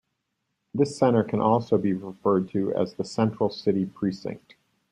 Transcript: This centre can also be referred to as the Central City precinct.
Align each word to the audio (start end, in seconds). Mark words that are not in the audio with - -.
This 0.73 0.97
centre 0.97 1.23
can 1.23 1.39
also 1.41 1.77
be 1.77 1.93
referred 1.93 2.49
to 2.53 2.73
as 2.73 2.95
the 2.95 3.05
Central 3.05 3.51
City 3.51 3.85
precinct. 3.85 4.55